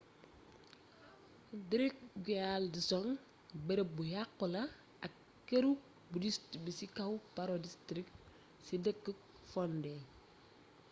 drukgyal 1.69 2.63
dzong 2.75 3.09
beereeb 3.65 3.89
bu 3.95 4.03
yaxxu 4.15 4.45
la 4.53 4.63
ak 5.05 5.13
keeruk 5.47 5.79
buddhist 6.11 6.45
bi 6.63 6.71
ci 6.77 6.85
kaw 6.97 7.11
paro 7.35 7.55
district 7.65 8.11
ci 8.65 8.73
deekeeuk 8.83 9.19
phondey 9.51 9.99